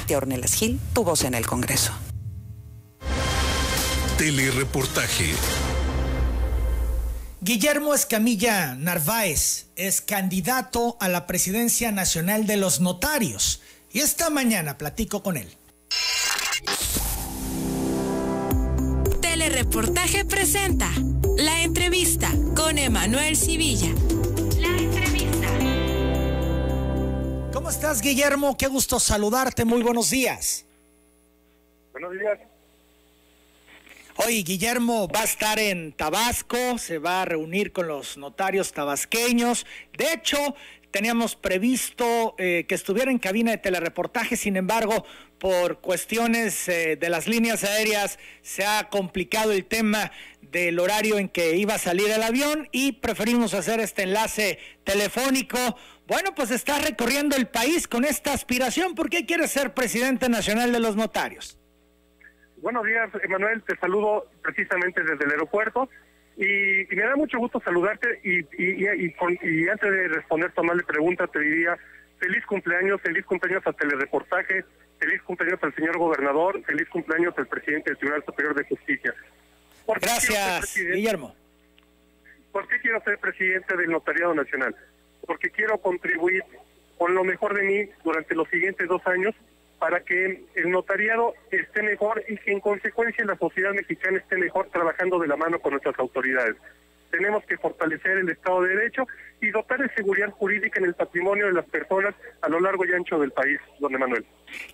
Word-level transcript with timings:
Katia 0.00 0.16
Ornelas 0.16 0.54
Gil, 0.54 0.80
tu 0.94 1.04
voz 1.04 1.24
en 1.24 1.34
el 1.34 1.46
Congreso. 1.46 1.92
Telereportaje. 4.16 5.34
Guillermo 7.42 7.92
Escamilla 7.92 8.76
Narváez 8.76 9.66
es 9.76 10.00
candidato 10.00 10.96
a 11.00 11.08
la 11.10 11.26
presidencia 11.26 11.92
nacional 11.92 12.46
de 12.46 12.56
los 12.56 12.80
notarios 12.80 13.60
y 13.92 14.00
esta 14.00 14.30
mañana 14.30 14.78
platico 14.78 15.22
con 15.22 15.36
él. 15.36 15.54
Telereportaje 19.20 20.24
presenta 20.24 20.90
la 21.36 21.60
entrevista 21.60 22.32
con 22.56 22.78
Emanuel 22.78 23.36
Civilla. 23.36 23.90
¿Cómo 27.70 27.78
estás, 27.78 28.02
Guillermo? 28.02 28.56
Qué 28.56 28.66
gusto 28.66 28.98
saludarte. 28.98 29.64
Muy 29.64 29.80
buenos 29.80 30.10
días. 30.10 30.66
Buenos 31.92 32.10
días. 32.18 32.40
Hoy 34.16 34.42
Guillermo 34.42 35.06
va 35.06 35.20
a 35.20 35.24
estar 35.24 35.56
en 35.60 35.92
Tabasco, 35.92 36.78
se 36.78 36.98
va 36.98 37.22
a 37.22 37.24
reunir 37.26 37.70
con 37.70 37.86
los 37.86 38.16
notarios 38.18 38.72
tabasqueños. 38.72 39.66
De 39.96 40.12
hecho, 40.12 40.56
teníamos 40.90 41.36
previsto 41.36 42.34
eh, 42.38 42.66
que 42.68 42.74
estuviera 42.74 43.12
en 43.12 43.20
cabina 43.20 43.52
de 43.52 43.58
telereportaje, 43.58 44.36
sin 44.36 44.56
embargo, 44.56 45.04
por 45.38 45.80
cuestiones 45.80 46.68
eh, 46.68 46.96
de 46.96 47.08
las 47.08 47.28
líneas 47.28 47.62
aéreas 47.62 48.18
se 48.42 48.66
ha 48.66 48.88
complicado 48.88 49.52
el 49.52 49.64
tema 49.64 50.10
del 50.42 50.80
horario 50.80 51.18
en 51.18 51.28
que 51.28 51.56
iba 51.56 51.74
a 51.74 51.78
salir 51.78 52.10
el 52.10 52.22
avión 52.24 52.68
y 52.72 52.92
preferimos 52.92 53.54
hacer 53.54 53.78
este 53.78 54.02
enlace 54.02 54.58
telefónico. 54.82 55.76
Bueno, 56.10 56.34
pues 56.34 56.50
está 56.50 56.80
recorriendo 56.80 57.36
el 57.36 57.46
país 57.46 57.86
con 57.86 58.04
esta 58.04 58.32
aspiración. 58.32 58.96
¿Por 58.96 59.08
qué 59.10 59.26
quiere 59.26 59.46
ser 59.46 59.74
presidente 59.74 60.28
nacional 60.28 60.72
de 60.72 60.80
los 60.80 60.96
notarios? 60.96 61.56
Buenos 62.56 62.84
días, 62.84 63.08
Emanuel. 63.22 63.62
Te 63.62 63.76
saludo 63.76 64.26
precisamente 64.42 65.04
desde 65.04 65.24
el 65.24 65.30
aeropuerto 65.30 65.88
y, 66.36 66.84
me 66.96 67.02
da 67.02 67.14
mucho 67.14 67.38
gusto 67.38 67.62
saludarte 67.64 68.20
y, 68.24 68.40
y, 68.60 69.68
antes 69.68 69.88
de 69.88 70.08
responder 70.08 70.50
tu 70.50 70.62
amable 70.62 70.82
pregunta 70.82 71.28
te 71.28 71.38
diría 71.38 71.78
feliz 72.18 72.44
cumpleaños, 72.44 73.00
feliz 73.02 73.24
cumpleaños 73.24 73.64
al 73.64 73.76
telereportaje, 73.76 74.64
feliz 74.98 75.22
cumpleaños 75.22 75.62
al 75.62 75.72
señor 75.76 75.96
gobernador, 75.96 76.60
feliz 76.64 76.88
cumpleaños 76.88 77.34
al 77.38 77.46
presidente 77.46 77.90
del 77.90 77.98
Tribunal 77.98 78.24
Superior 78.24 78.56
de 78.56 78.64
Justicia. 78.64 79.14
Gracias, 79.86 80.74
Guillermo. 80.74 81.36
¿Por 82.50 82.66
qué 82.66 82.80
quiero 82.80 83.00
ser 83.04 83.16
presidente 83.18 83.76
del 83.76 83.90
Notariado 83.90 84.34
Nacional? 84.34 84.74
Porque 85.30 85.50
quiero 85.50 85.78
contribuir 85.78 86.42
con 86.98 87.14
lo 87.14 87.22
mejor 87.22 87.54
de 87.54 87.62
mí 87.62 87.88
durante 88.02 88.34
los 88.34 88.48
siguientes 88.48 88.88
dos 88.88 89.00
años 89.06 89.32
para 89.78 90.00
que 90.00 90.42
el 90.56 90.70
notariado 90.72 91.34
esté 91.52 91.84
mejor 91.84 92.24
y 92.26 92.36
que 92.36 92.50
en 92.50 92.58
consecuencia 92.58 93.24
la 93.24 93.36
sociedad 93.36 93.72
mexicana 93.72 94.18
esté 94.18 94.36
mejor 94.36 94.66
trabajando 94.72 95.20
de 95.20 95.28
la 95.28 95.36
mano 95.36 95.60
con 95.60 95.70
nuestras 95.70 95.96
autoridades. 96.00 96.56
Tenemos 97.10 97.44
que 97.44 97.56
fortalecer 97.58 98.18
el 98.18 98.28
Estado 98.28 98.62
de 98.62 98.76
Derecho 98.76 99.06
y 99.40 99.50
dotar 99.50 99.80
de 99.80 99.92
seguridad 99.94 100.30
jurídica 100.30 100.78
en 100.78 100.86
el 100.86 100.94
patrimonio 100.94 101.46
de 101.46 101.52
las 101.52 101.64
personas 101.66 102.14
a 102.42 102.48
lo 102.48 102.60
largo 102.60 102.84
y 102.84 102.92
ancho 102.92 103.18
del 103.18 103.32
país, 103.32 103.58
don 103.78 103.92
Manuel. 103.92 104.24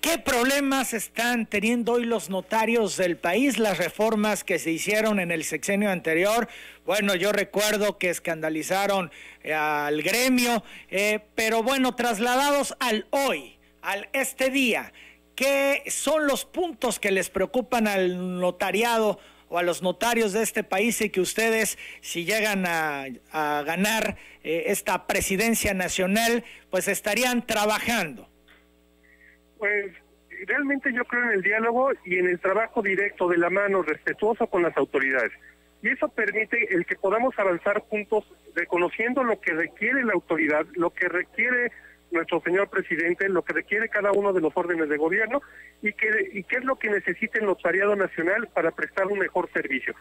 ¿Qué 0.00 0.18
problemas 0.18 0.94
están 0.94 1.46
teniendo 1.46 1.92
hoy 1.92 2.04
los 2.04 2.30
notarios 2.30 2.96
del 2.96 3.16
país? 3.16 3.58
Las 3.58 3.78
reformas 3.78 4.44
que 4.44 4.58
se 4.58 4.70
hicieron 4.70 5.20
en 5.20 5.30
el 5.30 5.44
sexenio 5.44 5.90
anterior, 5.90 6.48
bueno, 6.84 7.14
yo 7.14 7.32
recuerdo 7.32 7.98
que 7.98 8.10
escandalizaron 8.10 9.10
eh, 9.42 9.54
al 9.54 10.02
gremio, 10.02 10.64
eh, 10.90 11.20
pero 11.34 11.62
bueno, 11.62 11.94
trasladados 11.94 12.76
al 12.80 13.06
hoy 13.10 13.56
al 13.86 14.08
este 14.12 14.50
día, 14.50 14.92
¿qué 15.36 15.84
son 15.86 16.26
los 16.26 16.44
puntos 16.44 16.98
que 16.98 17.12
les 17.12 17.30
preocupan 17.30 17.86
al 17.86 18.40
notariado 18.40 19.20
o 19.48 19.58
a 19.58 19.62
los 19.62 19.82
notarios 19.82 20.32
de 20.32 20.42
este 20.42 20.64
país 20.64 21.00
y 21.00 21.10
que 21.10 21.20
ustedes, 21.20 21.78
si 22.00 22.24
llegan 22.24 22.64
a, 22.66 23.06
ganar 23.64 24.16
eh, 24.42 24.64
esta 24.66 25.06
presidencia 25.06 25.74
nacional, 25.74 26.44
pues 26.70 26.88
estarían 26.88 27.46
trabajando? 27.46 28.28
Pues 29.58 29.92
realmente 30.46 30.92
yo 30.92 31.04
creo 31.04 31.24
en 31.24 31.30
el 31.30 31.42
diálogo 31.42 31.90
y 32.04 32.18
en 32.18 32.26
el 32.26 32.40
trabajo 32.40 32.82
directo 32.82 33.28
de 33.28 33.38
la 33.38 33.50
mano, 33.50 33.82
respetuoso 33.82 34.46
con 34.46 34.62
las 34.62 34.76
autoridades. 34.76 35.32
Y 35.82 35.88
eso 35.88 36.08
permite 36.08 36.74
el 36.74 36.84
que 36.86 36.96
podamos 36.96 37.38
avanzar 37.38 37.80
juntos, 37.80 38.24
reconociendo 38.54 39.22
lo 39.22 39.40
que 39.40 39.52
requiere 39.52 40.04
la 40.04 40.14
autoridad, 40.14 40.66
lo 40.74 40.90
que 40.90 41.08
requiere 41.08 41.70
nuestro 42.16 42.40
señor 42.40 42.68
presidente, 42.68 43.28
lo 43.28 43.42
que 43.42 43.52
requiere 43.52 43.88
cada 43.88 44.12
uno 44.12 44.32
de 44.32 44.40
los 44.40 44.56
órdenes 44.56 44.88
de 44.88 44.96
gobierno 44.96 45.40
y, 45.82 45.92
qué 45.92 46.56
es 46.56 46.64
lo 46.64 46.76
que 46.76 46.90
necesita 46.90 47.38
el 47.38 47.46
notariado 47.46 47.94
nacional 47.94 48.48
para 48.52 48.72
prestar 48.72 49.06
un 49.06 49.18
mejor 49.18 49.48
servicio. 49.52 49.94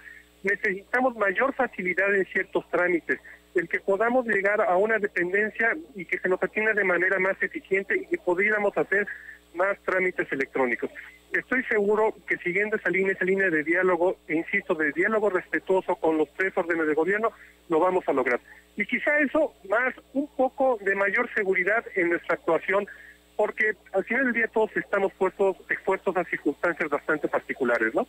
Necesitamos 0.44 1.16
mayor 1.16 1.54
facilidad 1.54 2.14
en 2.16 2.26
ciertos 2.26 2.70
trámites, 2.70 3.20
el 3.56 3.70
que 3.70 3.80
podamos 3.80 4.26
llegar 4.26 4.62
a 4.62 4.76
una 4.78 5.00
dependencia 5.00 5.76
y 5.96 6.06
que 6.06 6.20
se 6.20 6.30
nos 6.30 6.42
atienda 6.42 6.74
de 6.74 6.84
manera 6.84 7.20
más 7.20 7.42
eficiente 7.42 7.98
y 7.98 8.08
que 8.08 8.18
pudiéramos 8.18 8.78
hacer 8.78 9.08
más 9.56 9.78
trámites 9.84 10.32
electrónicos. 10.32 10.90
Estoy 11.32 11.64
seguro 11.64 12.14
que 12.28 12.38
siguiendo 12.38 12.78
esa 12.78 12.90
línea, 12.90 13.14
esa 13.14 13.26
línea 13.26 13.50
de 13.50 13.64
diálogo, 13.64 14.18
e 14.28 14.36
insisto, 14.36 14.74
de 14.76 14.92
diálogo 14.92 15.30
respetuoso 15.30 15.96
con 15.96 16.18
los 16.18 16.30
tres 16.36 16.54
órdenes 16.56 16.88
de 16.88 16.94
gobierno, 16.94 17.32
lo 17.68 17.80
vamos 17.80 18.08
a 18.08 18.14
lograr. 18.14 18.40
Y 18.78 18.86
quizá 18.86 19.20
eso, 19.20 19.54
más 19.70 19.94
un 20.14 20.28
poco 20.36 20.78
de 20.82 20.96
mayor 20.96 21.30
seguridad 21.34 21.84
en 21.96 22.10
nuestra 22.10 22.36
actuación, 22.36 22.88
porque 23.36 23.74
al 23.94 24.06
final 24.06 24.26
del 24.26 24.34
día 24.34 24.48
todos 24.48 24.76
estamos 24.78 25.12
puestos, 25.14 25.58
expuestos 25.70 26.16
a 26.16 26.24
circunstancias 26.24 26.90
bastante 26.90 27.28
particulares, 27.28 27.94
¿no? 27.94 28.08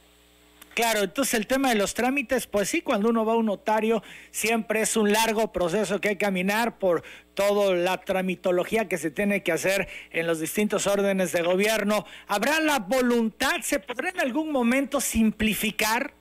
Claro, 0.77 1.01
entonces 1.01 1.33
el 1.33 1.47
tema 1.47 1.71
de 1.71 1.77
los 1.77 1.95
trámites, 1.95 2.47
pues 2.47 2.69
sí, 2.69 2.83
cuando 2.83 3.09
uno 3.09 3.25
va 3.25 3.33
a 3.33 3.37
un 3.37 3.47
notario 3.47 4.03
siempre 4.31 4.83
es 4.83 4.95
un 4.99 5.11
largo 5.11 5.51
proceso 5.51 6.03
que 6.03 6.11
hay 6.11 6.17
que 6.17 6.27
caminar 6.27 6.77
por 6.77 7.03
toda 7.33 7.75
la 7.75 7.97
tramitología 8.03 8.87
que 8.87 8.99
se 8.99 9.11
tiene 9.11 9.43
que 9.43 9.53
hacer 9.53 9.89
en 10.11 10.27
los 10.27 10.39
distintos 10.39 10.87
órdenes 10.87 11.33
de 11.33 11.41
gobierno. 11.41 12.05
¿Habrá 12.29 12.61
la 12.61 12.81
voluntad? 12.81 13.63
¿Se 13.63 13.79
podrá 13.79 14.11
en 14.11 14.21
algún 14.21 14.53
momento 14.53 15.01
simplificar? 15.01 16.13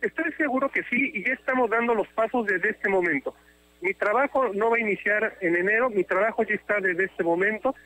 Estoy 0.00 0.32
seguro 0.32 0.68
que 0.72 0.82
sí 0.82 1.12
y 1.14 1.24
ya 1.24 1.34
estamos 1.34 1.70
dando 1.70 1.94
los 1.94 2.08
pasos 2.08 2.44
desde 2.46 2.70
este 2.70 2.88
momento. 2.88 3.32
Mi 3.80 3.94
trabajo 3.94 4.50
no 4.52 4.70
va 4.70 4.76
a 4.76 4.80
iniciar 4.80 5.38
en 5.40 5.54
enero, 5.54 5.88
mi 5.88 6.02
trabajo 6.02 6.42
ya 6.42 6.56
está 6.56 6.80
desde 6.80 7.04
este 7.04 7.22
momento. 7.22 7.76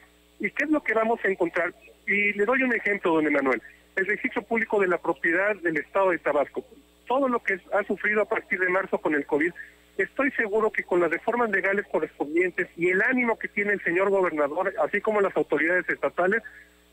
¿Y 0.40 0.50
qué 0.52 0.64
es 0.64 0.70
lo 0.70 0.82
que 0.82 0.94
vamos 0.94 1.20
a 1.22 1.28
encontrar? 1.28 1.74
Y 2.06 2.32
le 2.32 2.46
doy 2.46 2.62
un 2.62 2.74
ejemplo, 2.74 3.12
don 3.12 3.26
Emanuel 3.26 3.60
el 3.98 4.06
registro 4.06 4.42
público 4.42 4.80
de 4.80 4.86
la 4.86 4.98
propiedad 4.98 5.56
del 5.56 5.76
Estado 5.76 6.10
de 6.10 6.18
Tabasco. 6.18 6.64
Todo 7.06 7.28
lo 7.28 7.40
que 7.40 7.60
ha 7.72 7.82
sufrido 7.84 8.22
a 8.22 8.28
partir 8.28 8.60
de 8.60 8.68
marzo 8.68 8.98
con 8.98 9.14
el 9.14 9.26
COVID, 9.26 9.52
estoy 9.96 10.30
seguro 10.32 10.70
que 10.70 10.84
con 10.84 11.00
las 11.00 11.10
reformas 11.10 11.50
legales 11.50 11.84
correspondientes 11.90 12.68
y 12.76 12.90
el 12.90 13.02
ánimo 13.02 13.38
que 13.38 13.48
tiene 13.48 13.72
el 13.72 13.82
señor 13.82 14.10
gobernador, 14.10 14.72
así 14.84 15.00
como 15.00 15.20
las 15.20 15.36
autoridades 15.36 15.88
estatales, 15.88 16.42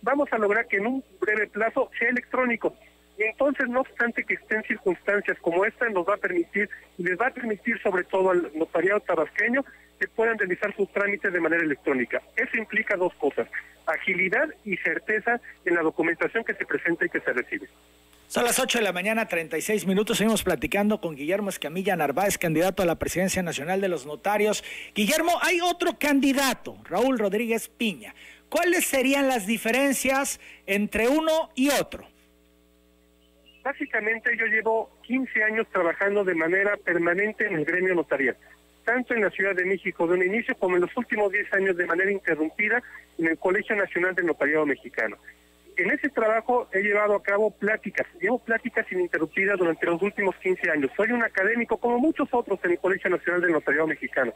vamos 0.02 0.28
a 0.32 0.40
lograr 0.40 0.68
que 0.68 0.78
en 0.78 0.88
un 0.88 1.04
breve 1.22 1.48
plazo 1.48 1.92
sea 2.00 2.10
electrónico. 2.10 2.76
Y 3.18 3.24
entonces, 3.24 3.70
no 3.70 3.82
obstante 3.82 4.24
que 4.24 4.34
estén 4.34 4.64
circunstancias 4.64 5.38
como 5.42 5.64
esta, 5.64 5.88
nos 5.90 6.08
va 6.08 6.16
a 6.16 6.18
permitir, 6.18 6.70
y 6.98 7.04
les 7.04 7.20
va 7.20 7.28
a 7.28 7.34
permitir 7.34 7.80
sobre 7.82 8.04
todo 8.04 8.32
al 8.32 8.52
notariado 8.56 9.00
tabasqueño, 9.02 9.64
que 10.00 10.08
puedan 10.08 10.38
realizar 10.38 10.76
sus 10.76 10.92
trámites 10.92 11.32
de 11.32 11.40
manera 11.40 11.64
electrónica. 11.64 12.22
Eso 12.36 12.58
implica 12.58 12.98
dos 12.98 13.14
cosas, 13.16 13.48
agilidad 13.88 14.48
y 14.64 14.78
certeza 14.78 15.40
en 15.66 15.76
la 15.76 15.82
documentación 15.82 16.44
que 16.44 16.54
se 16.54 16.66
presenta 16.66 17.06
y 17.06 17.10
que 17.10 17.20
se 17.20 17.34
recibe. 17.34 17.68
Son 18.28 18.44
las 18.44 18.60
8 18.60 18.80
de 18.80 18.84
la 18.84 18.92
mañana, 18.92 19.28
36 19.28 19.86
minutos. 19.86 20.18
Seguimos 20.18 20.44
platicando 20.44 21.00
con 21.00 21.16
Guillermo 21.16 21.50
Escamilla 21.50 21.96
Narváez, 21.96 22.38
candidato 22.38 22.82
a 22.82 22.86
la 22.86 22.96
presidencia 22.96 23.44
nacional 23.44 23.82
de 23.82 23.88
los 23.88 24.06
notarios. 24.06 24.64
Guillermo, 24.96 25.38
hay 25.42 25.62
otro 25.62 26.00
candidato, 26.00 26.76
Raúl 26.90 27.20
Rodríguez 27.20 27.70
Piña. 27.70 28.16
¿Cuáles 28.50 28.86
serían 28.86 29.28
las 29.28 29.46
diferencias 29.46 30.40
entre 30.66 31.08
uno 31.08 31.52
y 31.56 31.70
otro? 31.70 32.08
Básicamente 33.64 34.36
yo 34.38 34.46
llevo 34.46 34.90
15 35.04 35.44
años 35.44 35.68
trabajando 35.72 36.24
de 36.24 36.36
manera 36.36 36.78
permanente 36.78 37.46
en 37.48 37.56
el 37.56 37.66
gremio 37.66 37.96
notarial 37.96 38.38
tanto 38.86 39.14
en 39.14 39.22
la 39.22 39.30
Ciudad 39.32 39.56
de 39.56 39.66
México 39.66 40.08
de 40.08 40.14
un 40.14 40.24
inicio 40.24 40.56
como 40.56 40.76
en 40.76 40.84
los 40.84 40.96
últimos 40.96 41.32
10 41.32 41.54
años 41.54 41.76
de 41.76 41.86
manera 41.86 42.12
interrumpida 42.12 42.82
en 43.18 43.28
el 43.28 43.38
Colegio 43.38 43.76
Nacional 43.76 44.16
del 44.16 44.28
Notariado 44.28 44.66
Mexicano. 44.66 45.18
En 45.78 45.92
ese 45.92 46.10
trabajo 46.10 46.70
he 46.72 46.82
llevado 46.82 47.16
a 47.16 47.24
cabo 47.24 47.52
pláticas, 47.52 48.08
llevo 48.22 48.40
pláticas 48.40 48.90
ininterrumpidas 48.90 49.58
durante 49.58 49.86
los 49.88 50.02
últimos 50.02 50.36
15 50.38 50.72
años. 50.72 50.92
Soy 50.96 51.12
un 51.12 51.24
académico 51.24 51.78
como 51.78 52.00
muchos 52.00 52.30
otros 52.32 52.60
en 52.64 52.72
el 52.72 52.80
Colegio 52.80 53.10
Nacional 53.10 53.42
del 53.42 53.52
Notariado 53.52 53.88
Mexicano. 53.88 54.32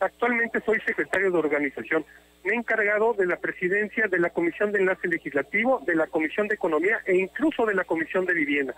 Actualmente 0.00 0.60
soy 0.66 0.80
secretario 0.80 1.30
de 1.30 1.38
organización. 1.38 2.04
Me 2.42 2.52
he 2.52 2.56
encargado 2.56 3.14
de 3.14 3.26
la 3.26 3.36
presidencia 3.36 4.08
de 4.08 4.18
la 4.18 4.30
Comisión 4.30 4.72
de 4.72 4.80
Enlace 4.80 5.06
Legislativo, 5.06 5.80
de 5.86 5.94
la 5.94 6.08
Comisión 6.08 6.48
de 6.48 6.56
Economía 6.56 7.00
e 7.06 7.14
incluso 7.14 7.64
de 7.66 7.74
la 7.74 7.84
Comisión 7.84 8.26
de 8.26 8.34
Vivienda. 8.34 8.74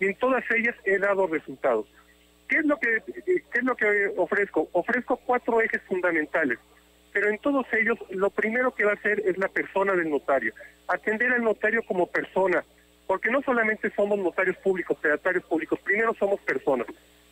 Y 0.00 0.06
en 0.06 0.14
todas 0.16 0.44
ellas 0.50 0.76
he 0.84 0.98
dado 0.98 1.26
resultados. 1.26 1.86
¿Qué 2.48 2.56
es 2.56 2.64
lo 2.64 2.78
que, 2.78 3.02
qué 3.24 3.58
es 3.58 3.64
lo 3.64 3.76
que 3.76 4.12
ofrezco? 4.16 4.68
Ofrezco 4.72 5.16
cuatro 5.18 5.60
ejes 5.60 5.82
fundamentales. 5.82 6.58
pero 7.12 7.30
en 7.30 7.38
todos 7.38 7.66
ellos 7.72 7.98
lo 8.10 8.30
primero 8.30 8.74
que 8.74 8.84
va 8.84 8.92
a 8.92 8.94
hacer 8.94 9.20
es 9.26 9.36
la 9.38 9.48
persona 9.48 9.94
del 9.94 10.10
notario, 10.10 10.52
atender 10.86 11.32
al 11.32 11.42
notario 11.42 11.82
como 11.82 12.06
persona, 12.06 12.64
porque 13.06 13.30
no 13.30 13.42
solamente 13.42 13.90
somos 13.96 14.18
notarios 14.18 14.56
públicos, 14.58 14.96
pedatarios 14.98 15.44
públicos, 15.44 15.80
primero 15.80 16.14
somos 16.14 16.40
personas. 16.40 16.86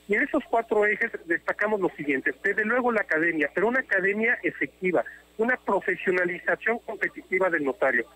Y 0.08 0.14
en 0.14 0.22
esos 0.22 0.42
cuatro 0.48 0.86
ejes 0.86 1.10
destacamos 1.26 1.80
lo 1.80 1.88
siguiente, 1.90 2.34
desde 2.42 2.64
luego 2.64 2.92
la 2.92 3.02
academia, 3.02 3.50
pero 3.54 3.68
una 3.68 3.80
academia 3.80 4.38
efectiva, 4.42 5.04
una 5.38 5.56
profesionalización 5.56 6.78
competitiva 6.80 7.50
del 7.50 7.64
notario, 7.64 8.06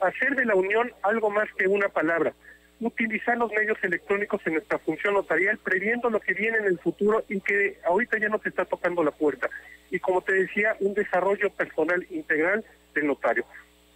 hacer 0.00 0.36
de 0.36 0.44
la 0.44 0.54
unión 0.54 0.92
algo 1.02 1.30
más 1.30 1.48
que 1.56 1.66
una 1.66 1.88
palabra, 1.88 2.32
utilizar 2.80 3.36
los 3.36 3.50
medios 3.52 3.78
electrónicos 3.82 4.40
en 4.46 4.54
nuestra 4.54 4.78
función 4.78 5.14
notarial, 5.14 5.58
previendo 5.58 6.10
lo 6.10 6.20
que 6.20 6.34
viene 6.34 6.58
en 6.58 6.66
el 6.66 6.78
futuro 6.78 7.24
y 7.28 7.40
que 7.40 7.78
ahorita 7.84 8.18
ya 8.18 8.28
nos 8.28 8.44
está 8.46 8.64
tocando 8.64 9.02
la 9.02 9.10
puerta. 9.10 9.48
Y 9.90 9.98
como 9.98 10.22
te 10.22 10.32
decía, 10.32 10.76
un 10.80 10.94
desarrollo 10.94 11.50
personal 11.50 12.06
integral 12.10 12.64
del 12.94 13.06
notario. 13.06 13.44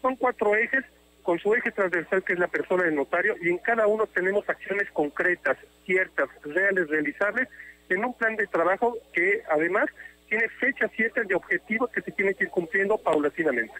Son 0.00 0.16
cuatro 0.16 0.56
ejes, 0.56 0.84
con 1.22 1.38
su 1.38 1.54
eje 1.54 1.70
transversal 1.70 2.24
que 2.24 2.32
es 2.32 2.38
la 2.38 2.48
persona 2.48 2.84
del 2.84 2.96
notario, 2.96 3.36
y 3.40 3.48
en 3.48 3.58
cada 3.58 3.86
uno 3.86 4.06
tenemos 4.06 4.48
acciones 4.48 4.90
concretas, 4.90 5.56
ciertas, 5.84 6.28
reales, 6.42 6.88
realizables, 6.88 7.48
en 7.88 8.04
un 8.04 8.14
plan 8.14 8.34
de 8.36 8.46
trabajo 8.46 8.96
que 9.12 9.42
además 9.48 9.86
tiene 10.28 10.48
fechas 10.48 10.90
ciertas 10.96 11.28
de 11.28 11.34
objetivos 11.34 11.90
que 11.90 12.00
se 12.00 12.10
tienen 12.10 12.34
que 12.34 12.44
ir 12.44 12.50
cumpliendo 12.50 12.96
paulatinamente. 12.98 13.74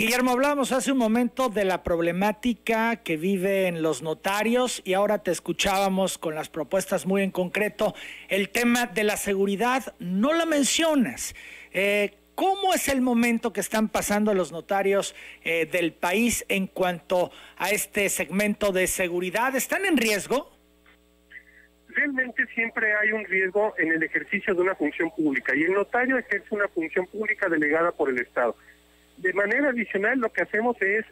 Guillermo, 0.00 0.30
hablábamos 0.30 0.70
hace 0.70 0.92
un 0.92 0.98
momento 0.98 1.48
de 1.48 1.64
la 1.64 1.82
problemática 1.82 3.02
que 3.02 3.16
viven 3.16 3.82
los 3.82 4.00
notarios 4.00 4.80
y 4.84 4.94
ahora 4.94 5.24
te 5.24 5.32
escuchábamos 5.32 6.18
con 6.18 6.36
las 6.36 6.48
propuestas 6.48 7.04
muy 7.04 7.24
en 7.24 7.32
concreto. 7.32 7.96
El 8.28 8.50
tema 8.50 8.86
de 8.86 9.02
la 9.02 9.16
seguridad 9.16 9.96
no 9.98 10.34
la 10.34 10.46
mencionas. 10.46 11.34
Eh, 11.72 12.14
¿Cómo 12.36 12.74
es 12.74 12.86
el 12.86 13.00
momento 13.00 13.52
que 13.52 13.58
están 13.58 13.88
pasando 13.88 14.32
los 14.34 14.52
notarios 14.52 15.16
eh, 15.42 15.66
del 15.66 15.92
país 15.92 16.46
en 16.48 16.68
cuanto 16.68 17.32
a 17.56 17.70
este 17.70 18.08
segmento 18.08 18.70
de 18.70 18.86
seguridad? 18.86 19.56
¿Están 19.56 19.84
en 19.84 19.96
riesgo? 19.96 20.56
Realmente 21.88 22.46
siempre 22.54 22.94
hay 22.94 23.10
un 23.10 23.24
riesgo 23.24 23.74
en 23.78 23.90
el 23.90 24.04
ejercicio 24.04 24.54
de 24.54 24.60
una 24.60 24.76
función 24.76 25.10
pública 25.10 25.56
y 25.56 25.64
el 25.64 25.72
notario 25.72 26.18
ejerce 26.18 26.54
una 26.54 26.68
función 26.68 27.04
pública 27.08 27.48
delegada 27.48 27.90
por 27.90 28.10
el 28.10 28.18
Estado. 28.18 28.54
De 29.18 29.32
manera 29.32 29.70
adicional, 29.70 30.18
lo 30.18 30.32
que 30.32 30.42
hacemos 30.42 30.80
es 30.80 31.04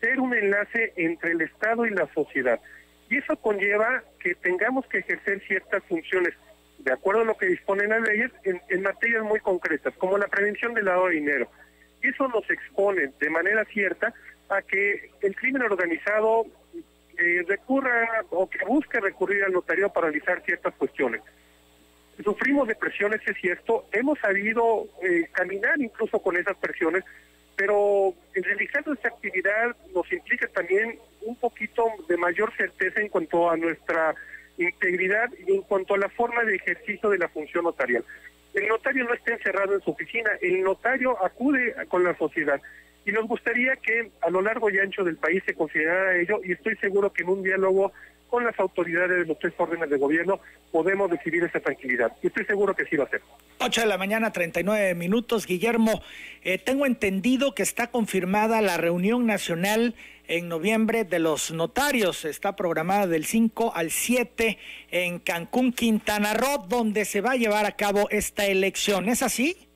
ser 0.00 0.20
un 0.20 0.34
enlace 0.34 0.92
entre 0.96 1.32
el 1.32 1.40
Estado 1.40 1.86
y 1.86 1.90
la 1.90 2.06
sociedad. 2.12 2.60
Y 3.08 3.18
eso 3.18 3.36
conlleva 3.36 4.02
que 4.20 4.34
tengamos 4.34 4.86
que 4.86 4.98
ejercer 4.98 5.40
ciertas 5.46 5.82
funciones, 5.84 6.34
de 6.78 6.92
acuerdo 6.92 7.22
a 7.22 7.24
lo 7.24 7.36
que 7.36 7.46
disponen 7.46 7.90
las 7.90 8.02
leyes, 8.02 8.30
en, 8.44 8.82
materias 8.82 9.22
muy 9.22 9.40
concretas, 9.40 9.94
como 9.96 10.18
la 10.18 10.28
prevención 10.28 10.74
del 10.74 10.84
lavado 10.84 11.08
de 11.08 11.14
dinero. 11.14 11.48
Eso 12.02 12.28
nos 12.28 12.48
expone 12.50 13.12
de 13.18 13.30
manera 13.30 13.64
cierta 13.64 14.12
a 14.50 14.60
que 14.60 15.10
el 15.22 15.34
crimen 15.36 15.62
organizado 15.62 16.44
eh, 17.16 17.44
recurra 17.48 18.24
o 18.30 18.48
que 18.50 18.62
busque 18.66 19.00
recurrir 19.00 19.44
al 19.44 19.52
notario 19.52 19.88
para 19.88 20.08
realizar 20.08 20.42
ciertas 20.44 20.74
cuestiones. 20.74 21.22
Sufrimos 22.22 22.68
de 22.68 22.74
presiones, 22.74 23.20
es 23.26 23.36
cierto, 23.40 23.86
hemos 23.92 24.18
sabido 24.18 24.86
eh, 25.02 25.28
caminar 25.32 25.80
incluso 25.80 26.20
con 26.20 26.36
esas 26.36 26.56
presiones, 26.58 27.04
pero 27.56 28.14
en 28.34 28.42
realizar 28.42 28.84
esta 28.92 29.08
actividad 29.08 29.76
nos 29.94 30.10
implica 30.12 30.48
también 30.48 30.98
un 31.22 31.36
poquito 31.36 31.84
de 32.08 32.16
mayor 32.16 32.54
certeza 32.56 33.00
en 33.00 33.08
cuanto 33.08 33.50
a 33.50 33.56
nuestra 33.56 34.14
integridad 34.58 35.30
y 35.46 35.54
en 35.54 35.62
cuanto 35.62 35.94
a 35.94 35.98
la 35.98 36.08
forma 36.08 36.44
de 36.44 36.56
ejercicio 36.56 37.10
de 37.10 37.18
la 37.18 37.28
función 37.28 37.64
notarial. 37.64 38.04
El 38.54 38.68
notario 38.68 39.04
no 39.04 39.14
está 39.14 39.32
encerrado 39.32 39.74
en 39.74 39.80
su 39.80 39.90
oficina, 39.90 40.30
el 40.40 40.62
notario 40.62 41.22
acude 41.24 41.74
con 41.88 42.04
la 42.04 42.16
sociedad 42.16 42.60
y 43.04 43.12
nos 43.12 43.26
gustaría 43.26 43.76
que 43.76 44.10
a 44.20 44.30
lo 44.30 44.40
largo 44.40 44.70
y 44.70 44.78
ancho 44.78 45.04
del 45.04 45.16
país 45.16 45.42
se 45.44 45.54
considerara 45.54 46.16
ello 46.16 46.40
y 46.44 46.52
estoy 46.52 46.76
seguro 46.76 47.12
que 47.12 47.22
en 47.22 47.30
un 47.30 47.42
diálogo 47.42 47.92
con 48.34 48.42
las 48.42 48.58
autoridades 48.58 49.18
de 49.18 49.26
los 49.26 49.38
tres 49.38 49.54
órdenes 49.58 49.88
de 49.88 49.96
gobierno 49.96 50.40
podemos 50.72 51.08
decidir 51.08 51.44
esa 51.44 51.60
tranquilidad. 51.60 52.16
Y 52.20 52.26
estoy 52.26 52.44
seguro 52.46 52.74
que 52.74 52.84
sí 52.84 52.96
va 52.96 53.04
a 53.04 53.08
ser. 53.08 53.22
8 53.60 53.82
de 53.82 53.86
la 53.86 53.96
mañana, 53.96 54.32
39 54.32 54.96
minutos. 54.96 55.46
Guillermo, 55.46 56.02
eh, 56.42 56.58
tengo 56.58 56.84
entendido 56.84 57.54
que 57.54 57.62
está 57.62 57.92
confirmada 57.92 58.60
la 58.60 58.76
reunión 58.76 59.24
nacional 59.24 59.94
en 60.26 60.48
noviembre 60.48 61.04
de 61.04 61.20
los 61.20 61.52
notarios. 61.52 62.24
Está 62.24 62.56
programada 62.56 63.06
del 63.06 63.24
5 63.24 63.72
al 63.72 63.92
7 63.92 64.58
en 64.90 65.20
Cancún, 65.20 65.72
Quintana 65.72 66.34
Roo, 66.34 66.66
donde 66.68 67.04
se 67.04 67.20
va 67.20 67.32
a 67.32 67.36
llevar 67.36 67.66
a 67.66 67.76
cabo 67.76 68.10
esta 68.10 68.46
elección. 68.46 69.08
¿Es 69.08 69.22
así? 69.22 69.68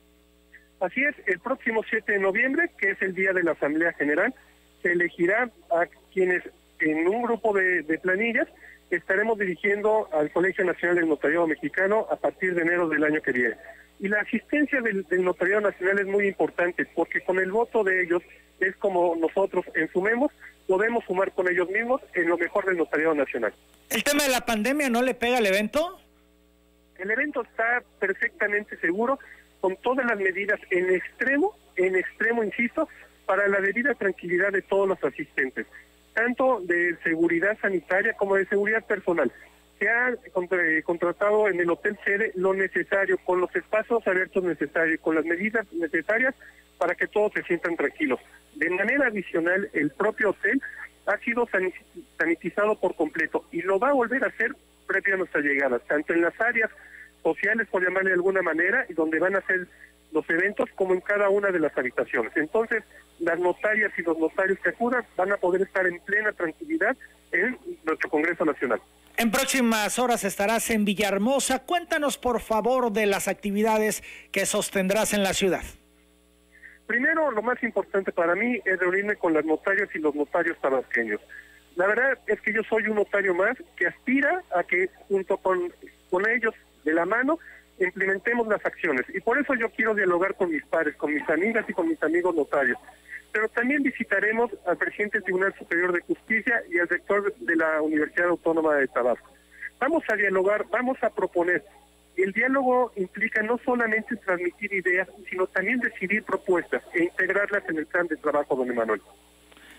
Así 0.81 1.01
es, 1.01 1.15
el 1.27 1.39
próximo 1.39 1.81
7 1.89 2.11
de 2.11 2.19
noviembre, 2.19 2.71
que 2.77 2.91
es 2.91 3.01
el 3.01 3.15
día 3.15 3.31
de 3.31 3.41
la 3.41 3.51
Asamblea 3.51 3.93
General, 3.93 4.33
se 4.81 4.91
elegirá 4.91 5.49
a 5.71 5.85
quienes 6.11 6.43
en 6.79 7.07
un 7.07 7.21
grupo 7.21 7.53
de, 7.53 7.83
planillas 8.01 8.47
estaremos 8.89 9.37
dirigiendo 9.37 10.09
al 10.11 10.31
Colegio 10.31 10.65
Nacional 10.65 10.95
del 10.97 11.09
Notariado 11.09 11.47
Mexicano 11.47 12.07
a 12.09 12.15
partir 12.15 12.55
de 12.55 12.61
enero 12.61 12.87
del 12.89 13.03
año 13.03 13.21
que 13.21 13.31
viene. 13.31 13.55
Y 13.99 14.07
la 14.07 14.21
asistencia 14.21 14.81
del, 14.81 15.05
Notariado 15.23 15.61
Nacional 15.61 15.99
es 15.99 16.07
muy 16.07 16.27
importante 16.27 16.85
porque 16.95 17.21
con 17.21 17.37
el 17.37 17.51
voto 17.51 17.83
de 17.83 18.03
ellos 18.03 18.23
es 18.59 18.75
como 18.77 19.15
nosotros 19.15 19.65
en 19.75 19.91
Sumemos 19.91 20.31
podemos 20.67 21.03
sumar 21.05 21.31
con 21.33 21.47
ellos 21.49 21.69
mismos 21.69 22.01
en 22.13 22.29
lo 22.29 22.37
mejor 22.37 22.65
del 22.65 22.77
Notariado 22.77 23.15
Nacional. 23.15 23.53
¿El 23.89 24.03
tema 24.03 24.23
de 24.23 24.29
la 24.29 24.45
pandemia 24.45 24.89
no 24.89 25.01
le 25.01 25.13
pega 25.13 25.37
al 25.37 25.45
evento? 25.45 25.99
El 26.97 27.11
evento 27.11 27.41
está 27.41 27.83
perfectamente 27.99 28.77
seguro 28.77 29.19
con 29.61 29.75
todas 29.77 30.05
las 30.05 30.17
medidas 30.17 30.59
en 30.69 30.93
extremo, 30.93 31.55
en 31.75 31.95
extremo, 31.95 32.43
insisto, 32.43 32.87
para 33.25 33.47
la 33.47 33.59
debida 33.59 33.93
tranquilidad 33.93 34.51
de 34.51 34.61
todos 34.61 34.87
los 34.87 35.03
asistentes 35.03 35.65
tanto 36.19 36.59
de 36.61 36.97
seguridad 37.01 37.57
sanitaria 37.61 38.13
como 38.13 38.35
de 38.35 38.45
seguridad 38.45 38.85
personal. 38.85 39.31
Se 39.79 39.87
ha 39.87 40.13
contratado 40.83 41.47
en 41.47 41.61
el 41.61 41.69
hotel 41.69 41.97
sede 42.03 42.33
lo 42.35 42.53
necesario, 42.53 43.17
con 43.19 43.39
los 43.39 43.55
espacios 43.55 44.05
abiertos 44.05 44.43
necesarios, 44.43 44.99
con 44.99 45.15
las 45.15 45.23
medidas 45.23 45.65
necesarias 45.71 46.35
para 46.77 46.95
que 46.95 47.07
todos 47.07 47.31
se 47.33 47.43
sientan 47.43 47.77
tranquilos. 47.77 48.19
De 48.55 48.69
manera 48.69 49.07
adicional, 49.07 49.69
el 49.71 49.91
propio 49.91 50.31
hotel 50.31 50.61
ha 51.05 51.17
sido 51.19 51.47
sanitizado 52.17 52.77
por 52.77 52.95
completo 52.95 53.45
y 53.51 53.61
lo 53.61 53.79
va 53.79 53.89
a 53.89 53.93
volver 53.93 54.25
a 54.25 54.27
hacer 54.27 54.53
previo 54.85 55.13
a 55.13 55.17
nuestra 55.19 55.39
llegada, 55.39 55.79
tanto 55.79 56.13
en 56.13 56.21
las 56.21 56.39
áreas 56.41 56.69
sociales, 57.23 57.67
por 57.71 57.81
llamarle 57.81 58.09
de 58.09 58.15
alguna 58.15 58.41
manera, 58.41 58.85
donde 58.89 59.19
van 59.19 59.37
a 59.37 59.41
ser 59.47 59.67
los 60.11 60.29
eventos, 60.29 60.69
como 60.75 60.93
en 60.93 61.01
cada 61.01 61.29
una 61.29 61.49
de 61.51 61.59
las 61.59 61.77
habitaciones. 61.77 62.31
Entonces, 62.35 62.83
las 63.19 63.39
notarias 63.39 63.91
y 63.97 64.01
los 64.01 64.17
notarios 64.17 64.59
que 64.63 64.69
acudan 64.69 65.05
van 65.15 65.31
a 65.31 65.37
poder 65.37 65.61
estar 65.61 65.85
en 65.85 65.99
plena 65.99 66.31
tranquilidad 66.31 66.95
en 67.31 67.57
nuestro 67.83 68.09
Congreso 68.09 68.45
Nacional. 68.45 68.81
En 69.17 69.31
próximas 69.31 69.99
horas 69.99 70.23
estarás 70.23 70.69
en 70.69 70.85
Villahermosa. 70.85 71.65
Cuéntanos, 71.65 72.17
por 72.17 72.39
favor, 72.39 72.91
de 72.91 73.05
las 73.05 73.27
actividades 73.27 74.01
que 74.31 74.45
sostendrás 74.45 75.13
en 75.13 75.23
la 75.23 75.33
ciudad. 75.33 75.63
Primero, 76.87 77.29
lo 77.29 77.41
más 77.41 77.61
importante 77.61 78.11
para 78.11 78.33
mí 78.33 78.59
es 78.65 78.79
reunirme 78.79 79.15
con 79.17 79.33
las 79.33 79.45
notarias 79.45 79.89
y 79.93 79.99
los 79.99 80.15
notarios 80.15 80.57
tabasqueños. 80.61 81.19
La 81.75 81.85
verdad 81.85 82.17
es 82.27 82.41
que 82.41 82.53
yo 82.53 82.61
soy 82.63 82.87
un 82.87 82.95
notario 82.95 83.35
más 83.35 83.57
que 83.75 83.87
aspira 83.87 84.41
a 84.55 84.63
que 84.63 84.89
junto 85.07 85.37
con, 85.37 85.71
con 86.09 86.27
ellos, 86.29 86.53
de 86.83 86.93
la 86.93 87.05
mano, 87.05 87.37
implementemos 87.79 88.47
las 88.47 88.65
acciones. 88.65 89.05
Y 89.13 89.19
por 89.19 89.39
eso 89.39 89.53
yo 89.55 89.69
quiero 89.69 89.95
dialogar 89.95 90.35
con 90.35 90.51
mis 90.51 90.65
padres, 90.65 90.95
con 90.95 91.13
mis 91.13 91.27
amigas 91.29 91.65
y 91.67 91.73
con 91.73 91.87
mis 91.87 92.01
amigos 92.03 92.35
notarios 92.35 92.77
pero 93.31 93.47
también 93.49 93.83
visitaremos 93.83 94.51
al 94.65 94.77
presidente 94.77 95.17
del 95.17 95.23
Tribunal 95.23 95.53
Superior 95.57 95.93
de 95.93 96.01
Justicia 96.01 96.63
y 96.71 96.79
al 96.79 96.87
rector 96.87 97.33
de 97.37 97.55
la 97.55 97.81
Universidad 97.81 98.29
Autónoma 98.29 98.75
de 98.75 98.87
Tabasco. 98.87 99.29
Vamos 99.79 100.03
a 100.09 100.15
dialogar, 100.15 100.65
vamos 100.71 100.97
a 101.01 101.09
proponer. 101.09 101.63
El 102.17 102.33
diálogo 102.33 102.91
implica 102.95 103.41
no 103.43 103.59
solamente 103.63 104.15
transmitir 104.17 104.73
ideas, 104.73 105.07
sino 105.29 105.47
también 105.47 105.79
decidir 105.79 106.23
propuestas 106.23 106.83
e 106.93 107.03
integrarlas 107.03 107.63
en 107.69 107.77
el 107.77 107.85
plan 107.85 108.07
de 108.07 108.17
trabajo, 108.17 108.55
don 108.55 108.69
Emanuel. 108.69 109.01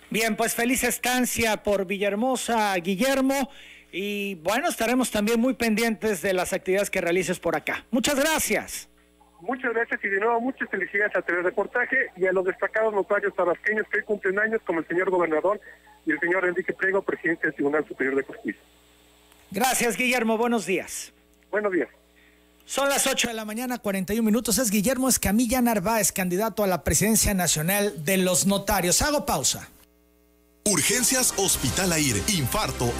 Bien, 0.08 0.36
pues 0.36 0.54
feliz 0.54 0.82
estancia 0.82 1.62
por 1.62 1.86
Villahermosa, 1.86 2.74
Guillermo. 2.76 3.50
Y 3.92 4.36
bueno, 4.36 4.68
estaremos 4.68 5.10
también 5.10 5.40
muy 5.40 5.54
pendientes 5.54 6.22
de 6.22 6.32
las 6.32 6.52
actividades 6.52 6.90
que 6.90 7.00
realices 7.00 7.38
por 7.38 7.56
acá. 7.56 7.84
Muchas 7.90 8.18
gracias. 8.18 8.88
Muchas 9.40 9.72
gracias 9.72 10.00
y 10.04 10.08
de 10.08 10.20
nuevo 10.20 10.40
muchas 10.40 10.68
felicidades 10.68 11.16
a 11.16 11.22
Telereportaje 11.22 11.96
y 12.16 12.26
a 12.26 12.32
los 12.32 12.44
destacados 12.44 12.92
notarios 12.92 13.34
tabasqueños 13.34 13.86
que 13.90 13.98
hoy 13.98 14.04
cumplen 14.04 14.38
años, 14.38 14.60
como 14.66 14.80
el 14.80 14.86
señor 14.86 15.10
gobernador 15.10 15.60
y 16.04 16.12
el 16.12 16.20
señor 16.20 16.46
Enrique 16.46 16.72
Prego, 16.74 17.02
presidente 17.02 17.46
del 17.46 17.54
Tribunal 17.54 17.86
Superior 17.86 18.16
de 18.16 18.22
Justicia. 18.22 18.60
Gracias, 19.50 19.96
Guillermo. 19.96 20.36
Buenos 20.36 20.66
días. 20.66 21.12
Buenos 21.50 21.72
días. 21.72 21.88
Son 22.66 22.88
las 22.88 23.06
8 23.06 23.28
de 23.28 23.34
la 23.34 23.44
mañana, 23.44 23.78
41 23.78 24.22
minutos. 24.22 24.58
Es 24.58 24.70
Guillermo 24.70 25.08
Escamilla 25.08 25.60
Narváez, 25.60 26.12
candidato 26.12 26.62
a 26.62 26.68
la 26.68 26.84
presidencia 26.84 27.34
nacional 27.34 28.04
de 28.04 28.18
los 28.18 28.46
notarios. 28.46 29.02
Hago 29.02 29.26
pausa. 29.26 29.68
Urgencias 30.64 31.34
Hospital 31.36 31.92
Aire. 31.92 32.22
Infarto. 32.28 32.92